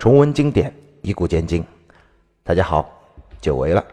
[0.00, 1.62] 重温经典，一古见今。
[2.42, 2.90] 大家好，
[3.38, 3.84] 久违了。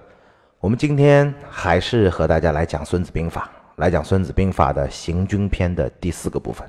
[0.61, 6.65] 我们今天还是和大家来讲《孙子兵法》，来讲《孙子兵法》的行军篇的第四个部分。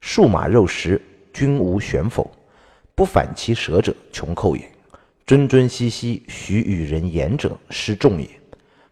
[0.00, 1.00] 数马肉食，
[1.32, 2.28] 君无选否？
[2.96, 4.68] 不反其舌者，穷寇也。
[5.24, 8.28] 谆谆兮兮，许与人言者，失众也。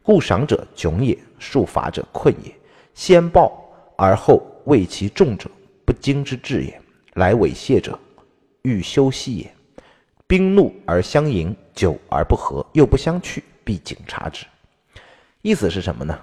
[0.00, 2.54] 故赏者窘也，数法者困也。
[2.94, 3.60] 先报
[3.96, 5.50] 而后畏其众者，
[5.84, 6.80] 不惊之至也。
[7.14, 7.98] 来猥亵者。
[8.62, 9.54] 欲休息也，
[10.26, 14.44] 兵怒而相迎，久而不和，又不相去，必警察之。
[15.42, 16.18] 意思是什么呢？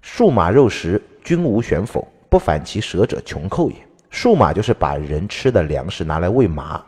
[0.00, 2.06] 数马肉食，君无选否？
[2.28, 3.76] 不反其舌者，穷寇也。
[4.10, 6.84] 数马就是把人吃的粮食拿来喂马，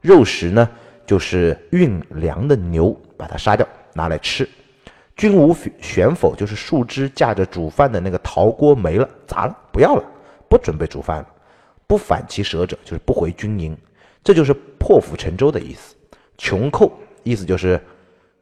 [0.00, 0.68] 肉食呢
[1.06, 4.48] 就是运粮的牛，把它杀掉拿来吃。
[5.16, 6.34] 君无选否？
[6.34, 10.04] 就是树枝架着煮饭的那个陶锅没了，砸了，不要了，
[10.48, 11.26] 不准备煮饭了。
[11.86, 13.76] 不反其舌者，就是不回军营。
[14.22, 15.94] 这就是破釜沉舟的意思，
[16.36, 16.92] 穷寇
[17.22, 17.80] 意思就是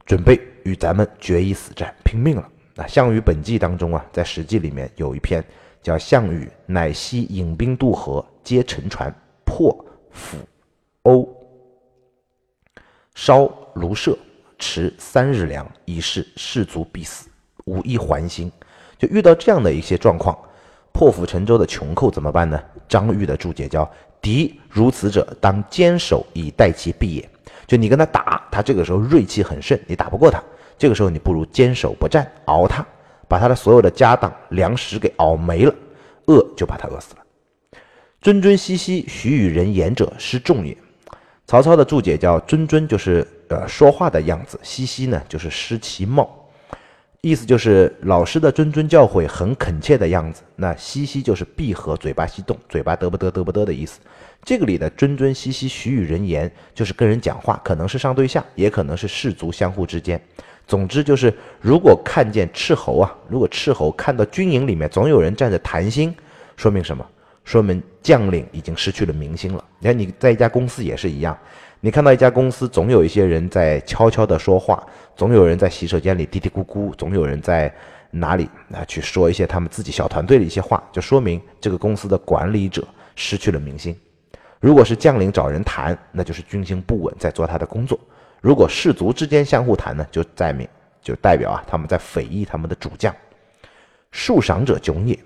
[0.04, 2.48] 准备与咱们决一死战，拼命了。
[2.74, 5.44] 那《项羽本纪》当中啊，在《史记》里面有一篇
[5.82, 9.72] 叫《项羽乃西引兵渡河，皆沉船，破
[10.10, 10.36] 釜
[11.04, 11.28] 瓯，
[13.14, 14.18] 烧庐舍，
[14.58, 17.28] 持三日粮，以示士卒必死，
[17.66, 18.50] 无一还心。
[18.98, 20.36] 就遇到这样的一些状况，
[20.92, 22.60] 破釜沉舟的穷寇怎么办呢？
[22.88, 23.88] 张玉的注解叫。
[24.20, 27.28] 敌如此者，当坚守以待其毙也。
[27.66, 30.42] 就你跟他打，他这个时候锐气很盛，你打不过他，
[30.78, 32.86] 这个时候你不如坚守不战，熬他，
[33.28, 35.74] 把他的所有的家当、粮食给熬没了，
[36.26, 37.22] 饿就把他饿死了。
[38.22, 40.76] 谆谆兮兮，许与人言者，失众也。
[41.46, 46.37] 曹操的注解叫谆谆，就是呃说话的样子；兮兮呢，就是失其貌。
[47.22, 53.98] 意思就是老师的谆谆教诲很恳切的样子，那嘻嘻就是闭合嘴巴翕动，嘴巴嘚不嘚嘚不嘚的意思。
[54.44, 60.20] 这个里的谆谆兮兮许与人言，就是跟人讲话，可能是上对象，也可能是士卒相互之间。
[60.64, 66.14] 总之就是，如果看见斥候啊，如果斥候看到军营里面总有人站着谈心，
[66.56, 67.04] 说明什么？
[67.42, 69.64] 说明将领已经失去了民心了。
[69.80, 71.36] 你看你在一家公司也是一样。
[71.80, 74.84] 你看到一家公司，总有一些人在悄悄地说话，
[75.14, 77.72] 总有人在洗手间里嘀嘀咕咕，总有人在
[78.10, 82.84] 哪里啊去说一些他们自己小团队的一些话，就说明这个公司的管理者
[83.14, 83.96] 失去了民心。
[84.58, 87.96] 如果是将领找人谈，那就是军心不稳，在做他的工作；
[88.40, 90.66] 如果士卒之间相互谈呢，就在明
[91.00, 93.14] 就代表啊他们在匪议他们的主将。
[94.10, 95.16] 树赏者窘也。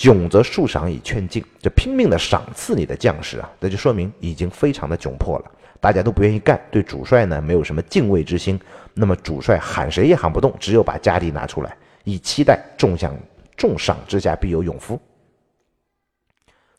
[0.00, 5.44] 窘则数赏以劝进，就拼命的赏赐你的将士啊，那就说明已经非常的窘迫了，
[5.78, 8.58] 大家都不愿意干，对主帅呢没有什么敬畏之心，
[8.94, 13.14] 那么主帅喊谁也喊不动，只有把家底拿出来，以期待众相
[13.58, 14.98] 重赏之下必有勇夫。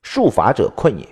[0.02, 1.08] 数伐者困也，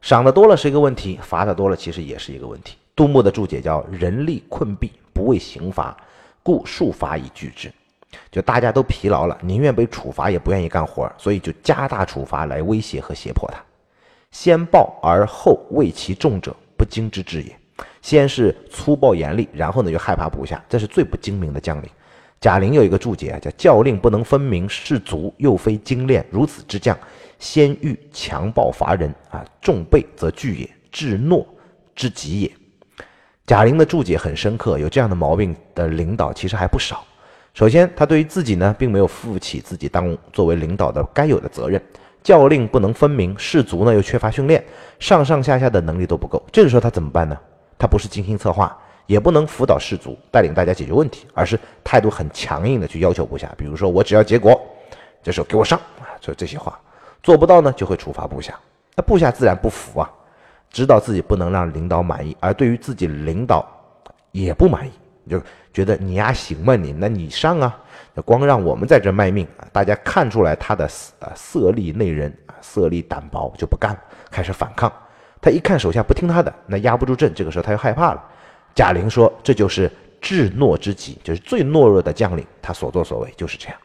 [0.00, 2.76] 赏的多了是一个问题，罚的多了其实也是一个问题。
[2.94, 5.96] 杜牧的注解叫人力困弊，不为刑罚，
[6.44, 7.72] 故数伐以拒之。
[8.30, 13.60] 就大家都疲劳了，宁愿被处罚也不愿意干活，所以就加大处罚来威胁和胁迫他。
[14.30, 17.56] 先暴而后畏其众者，不精之至也。
[18.02, 21.88] 先是粗暴严厉，然后呢又害怕部下，这是最不精明的将领。
[22.40, 26.96] 贾玲有一个注解啊叫教令不能分明士卒，又非精练，如此之将，
[27.38, 31.44] 先欲强暴伐人啊，众备则惧也，至懦
[31.94, 32.50] 之极也。
[33.46, 37.04] 贾玲的注解很深刻，有这样的毛病的领导其实还不少。
[37.52, 41.82] 首先，他对于自己呢，并没有负起自己当作为领导的该有的责任，
[42.22, 44.64] 教令不能分明，士卒呢又缺乏训练，
[44.98, 46.42] 上上下下的能力都不够。
[46.52, 47.36] 这个时候他怎么办呢？
[47.76, 53.52] 他不是精心策划，也不能辅导士卒，带领大家解决问题，而是态度很强硬的去要求部下。
[53.58, 54.58] 比如说，我只要结果，
[55.22, 56.78] 这时候给我上啊，就这些话，
[57.22, 58.58] 做不到呢，就会处罚部下。
[58.94, 60.10] 那部下自然不服啊，
[60.70, 63.66] 知道自己不能让领导满意，而对于自己领导
[64.30, 64.90] 也不满意。
[65.30, 65.40] 就
[65.72, 66.92] 觉得你丫行吗你？
[66.92, 67.80] 那你上啊！
[68.26, 70.84] 光让我们在这卖命啊，大家看出来他的
[71.20, 74.92] 啊色厉内荏啊，色厉胆薄就不干了，开始反抗。
[75.40, 78.22] 他一看手下不听他的，那压不住阵，这个时候他又害怕了。
[78.74, 79.90] 贾玲说：“这就是
[80.20, 83.76] 至懦之极，就是最懦弱的将领，他所作所为就是这样。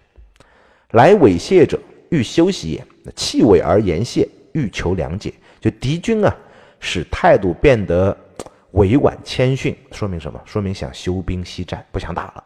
[0.91, 5.33] 来猥亵者，欲休息也；气猥而言谢，欲求良解。
[5.61, 6.35] 就敌军啊，
[6.81, 8.17] 使态度变得。”
[8.75, 10.39] 委婉谦逊，说明什么？
[10.45, 12.43] 说明想休兵息战，不想打了。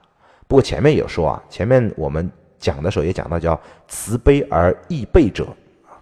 [0.48, 5.46] 不过前面有说啊，前面我们讲的时候也讲到，叫慈悲而易备者
[5.88, 5.98] 啊，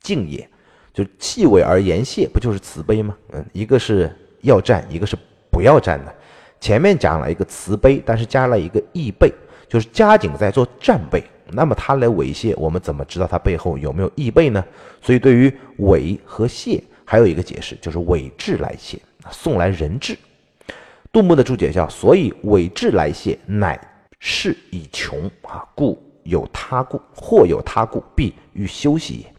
[0.00, 0.48] 敬也，
[0.92, 3.16] 就气委而言谢，不就是慈悲吗？
[3.32, 4.10] 嗯，一个是
[4.42, 5.16] 要战，一个是
[5.50, 6.14] 不要战的。
[6.60, 9.32] 前面讲了一个慈悲，但是加了一个易备，
[9.68, 11.22] 就是加紧在做战备。
[11.48, 14.64] 那么他来猥亵，我们怎么知道他背后有没有易备呢？
[15.02, 16.80] 所以对于猥和亵。
[17.04, 18.98] 还有一个解释就是伪质来谢，
[19.30, 20.16] 送来人质。
[21.12, 23.78] 杜牧的注解叫：所以伪质来谢，乃
[24.18, 29.34] 事已穷啊，故有他故，或有他故，必欲休息也。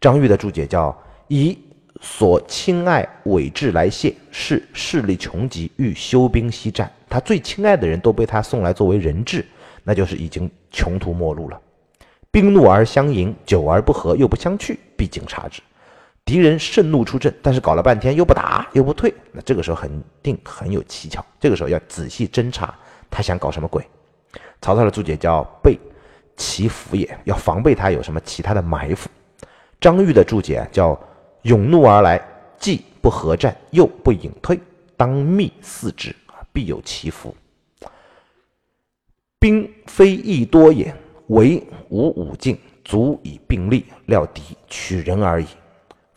[0.00, 0.96] 张玉的注解叫：
[1.26, 1.58] 以
[2.00, 6.88] 所亲爱伪质来谢，是势力穷极，欲休兵息战。
[7.08, 9.44] 他最亲爱的人都被他送来作为人质，
[9.82, 11.60] 那就是已经穷途末路了。
[12.30, 15.62] 兵怒而相迎，久而不和，又不相去，必经察之。
[16.28, 19.90] 敌人盛怒出阵，但是搞了半天又不打又不退，那这个时候肯
[20.22, 21.24] 定很有蹊跷。
[21.40, 22.74] 这个时候要仔细侦查，
[23.08, 23.82] 他想搞什么鬼？
[24.60, 25.78] 曹操的注解叫备
[26.36, 29.08] 其伏也，要防备他有什么其他的埋伏。
[29.80, 31.00] 张玉的注解叫
[31.44, 32.20] 勇怒而来，
[32.58, 34.60] 既不合战，又不隐退，
[34.98, 36.14] 当密伺之，
[36.52, 37.34] 必有其伏。
[39.38, 40.94] 兵非易多也，
[41.28, 45.46] 唯无武境，足以并力料敌，取人而已。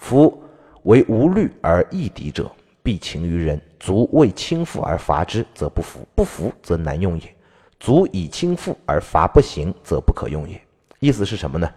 [0.01, 0.43] 夫
[0.83, 2.51] 为无虑而易敌者，
[2.81, 7.35] 必情于人；足为轻负而伐之，则不服；不服则难用也。
[7.79, 10.59] 足以轻负而伐不行，则不可用也。
[10.99, 11.69] 意思是什么呢？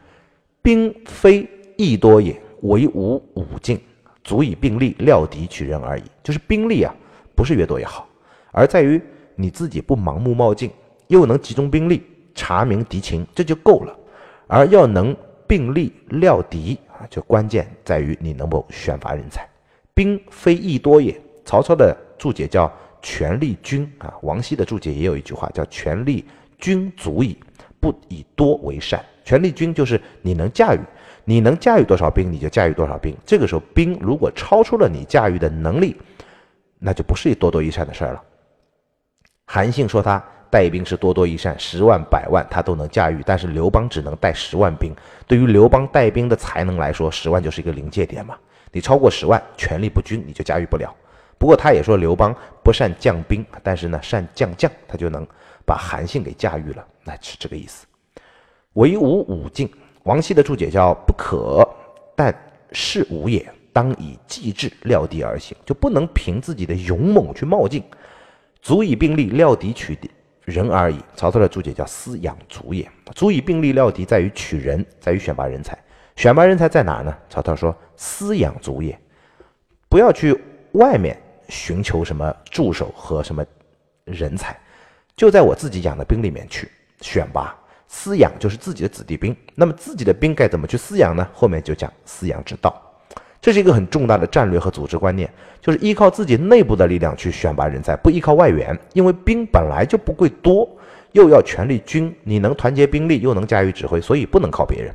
[0.62, 3.78] 兵非易多也，唯无武境，
[4.24, 6.04] 足以并力料敌取人而已。
[6.22, 6.92] 就是兵力啊，
[7.36, 8.08] 不是越多越好，
[8.52, 9.00] 而在于
[9.36, 10.70] 你自己不盲目冒进，
[11.08, 12.02] 又能集中兵力
[12.34, 13.94] 查明敌情，这就够了。
[14.46, 15.14] 而要能
[15.46, 16.78] 并力料敌。
[16.98, 19.48] 啊就关键在于你能否选拔人才，
[19.94, 21.20] 兵非易多也。
[21.44, 26.24] 曹操的注解叫权力军啊，王羲的注解也有一句话叫权力
[26.58, 27.36] 军足矣，
[27.78, 29.04] 不以多为善。
[29.24, 30.80] 权力军就是你能驾驭，
[31.24, 33.16] 你能驾驭多少兵，你就驾驭多少兵。
[33.26, 35.96] 这个时候兵如果超出了你驾驭的能力，
[36.78, 38.22] 那就不是多多益善的事儿了。
[39.44, 40.24] 韩信说他。
[40.54, 44.94] 带兵是多多益善，十万百万他都能驾驭，但是刘邦只能带十万兵。
[45.26, 48.36] 对于刘邦带兵的才能来说，十万就是一个临界点嘛。
[48.70, 50.94] 你超过十万，权力不均，你就驾驭不了。
[51.38, 55.26] 不过他也说刘邦不善将兵，但是呢善将将，他就能
[55.66, 57.84] 把韩信给驾驭了，那是这个意思。
[58.74, 59.68] 唯无武进，
[60.04, 61.68] 王羲的注解叫不可，
[62.14, 62.32] 但
[62.70, 67.82] 是吾也，当以计智料敌而行，就不能凭自己的勇猛去冒进，
[68.62, 70.08] 足以并力料敌取敌。
[70.44, 70.98] 人而已。
[71.16, 75.78] 曹操的注解叫思养足也，足以并力料敌，在于取人，在于选拔人才。
[76.16, 77.16] 选拔人才在哪呢？
[77.28, 78.98] 曹操说思养足也，
[79.88, 80.38] 不要去
[80.72, 83.44] 外面寻求什么助手和什么
[84.04, 84.58] 人才，
[85.16, 86.70] 就在我自己养的兵里面去
[87.00, 87.56] 选拔。
[87.90, 91.28] 饲养就是自己的子弟兵，那么自己的兵该怎么去饲养呢？
[91.32, 92.83] 后面就讲饲养之道。
[93.44, 95.30] 这是一个很重大的战略和组织观念，
[95.60, 98.74] 就是依靠自己内部的力量去选拔人才，不依靠外援。
[98.94, 100.66] 因为兵本来就不贵多，
[101.12, 104.90] 又要权力均，你能团结兵力，又能驾驭指挥，所以不能靠别人。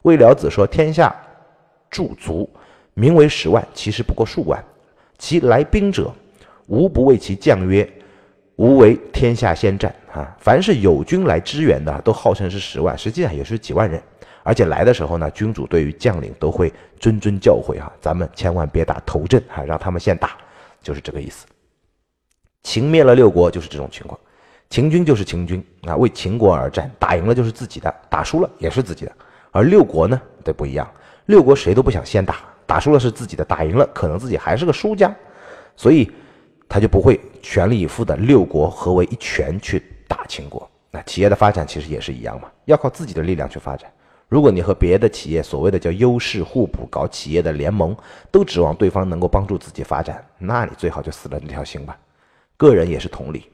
[0.00, 1.14] 魏了子说：“天下
[1.90, 2.48] 驻足，
[2.94, 4.64] 名为十万，其实不过数万。
[5.18, 6.10] 其来兵者，
[6.68, 7.86] 无不为其将曰
[8.56, 14.02] ：‘吾为天下先战。’啊，凡是有军来支援的，都号称是十万，实际上也是几万人。”
[14.50, 16.68] 而且来的时候呢，君主对于将领都会
[16.98, 20.36] 谆谆教诲啊，咱们千万别打头阵啊，让他们先打，
[20.82, 21.46] 就是这个意思。
[22.64, 24.18] 秦灭了六国就是这种情况，
[24.68, 29.12] 秦军就是秦军啊，为秦国而战，打赢了就是自己的，打输了也是自己的。
[29.52, 30.90] 而六国呢，对不一样，
[31.26, 35.14] 六国谁都不想先打，打输了是自己的，打赢了可能自己还是个输家，
[35.76, 36.10] 所以
[36.68, 40.68] 他就不会全力以赴的六国合为一拳去打秦国。
[40.90, 43.88] 那企业的发展其实也是一样嘛，要靠自己的力量去发展。
[44.30, 47.96] 如果你和别的企业所谓的叫优势互补，搞企业的联盟，
[48.30, 51.98] 都指望对方能够帮助自己发展，那你最好就死了那条心吧。
[52.56, 53.46] 个人也是同理。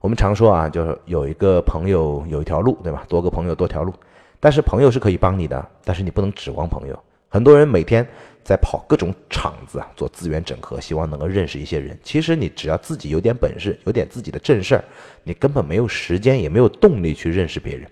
[0.00, 3.04] 我们常说啊，就是有一个朋友有一条路，对吧？
[3.08, 3.94] 多个朋友多条路。
[4.40, 6.98] 但是朋友是可以帮你的，但是你不能指望朋友。
[7.28, 8.04] 很多人每天
[8.42, 11.96] 在跑各种场子啊，做资源整合，希望能够认识一些人。
[12.02, 14.84] 其实你只要自己有点本事，有点自己的正事儿，
[15.22, 17.88] 你根本没有时间，也没有动力去认识别人。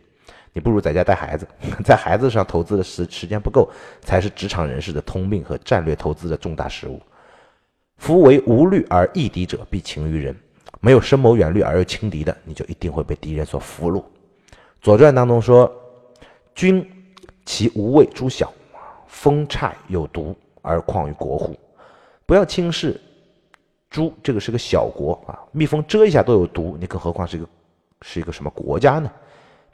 [0.57, 1.47] 你不如在家带孩子，
[1.85, 3.71] 在孩子上投资的时时间不够，
[4.01, 6.99] 才是职场人士的通病和战略投资的重大失误。
[7.99, 10.35] 夫为无虑而易敌者，必擒于人；
[10.81, 13.99] 没有深谋远虑而又轻敌的，你就一定会被敌人所俘虏。
[14.81, 15.71] 《左传》当中说
[16.57, 16.91] ：“君
[17.45, 18.51] 其无畏诸小，
[19.07, 21.55] 风虿有毒而况于国乎？”
[22.25, 22.99] 不要轻视
[23.91, 27.47] 猪，这个是个小国啊，蜜蜂蛰一下都有毒，你更何况是一个
[28.01, 29.13] 是一个什么国家呢？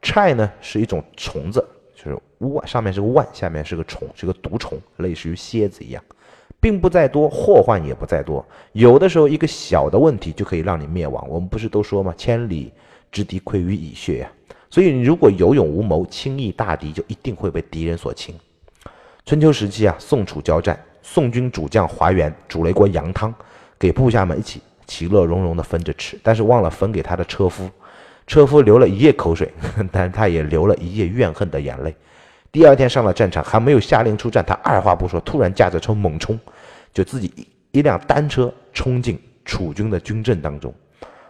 [0.02, 6.02] 虿呢是一种虫子，就是万上面是个万，下面是个虫，是个毒虫，类似于蝎子一样，
[6.60, 8.44] 并不在多，祸患也不在多。
[8.72, 11.24] 有的时候一个小的问题就可以让你灭亡。
[11.28, 12.12] 我们不是都说吗？
[12.16, 12.72] 千里
[13.12, 14.32] 之敌溃于蚁穴呀。
[14.68, 18.34] 所以你如果有勇无谋，轻易大敌就一定会被敌人所擒。
[19.24, 23.32] 春秋时期啊，宋楚交战，宋军主将华元煮了一锅羊汤，
[23.78, 27.70] 给部下们一起其乐融融地分着吃，但是忘了分给他的车夫。
[28.26, 29.52] 车夫流了一夜口水，
[29.90, 31.94] 但他也流了一夜怨恨的眼泪。
[32.50, 36.38] 第二天上了战场，还没有下令出战，他二话不说，突然驾着车猛冲，
[36.92, 40.72] 就自己一一辆单车冲进楚军的军阵当中，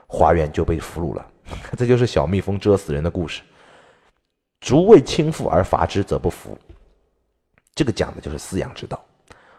[0.07, 1.27] 华元就被俘虏了。
[1.79, 3.43] 这就是小蜜蜂蛰死人的故事。
[4.61, 6.59] 卒为轻负而伐之，则不服。
[7.75, 9.03] 这个讲的就是饲养之道。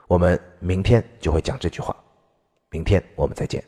[0.07, 1.95] 我们明天就会讲这句话，
[2.69, 3.63] 明天我们再见。